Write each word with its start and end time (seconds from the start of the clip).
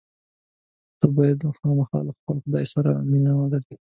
ته 0.99 1.05
باید 1.17 1.39
خامخا 1.57 1.99
له 2.07 2.11
خپل 2.19 2.35
خدای 2.43 2.65
سره 2.73 2.89
مینه 3.09 3.31
ولرې. 3.35 3.75